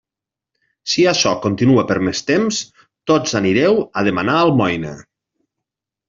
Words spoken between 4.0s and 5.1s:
a demanar almoina.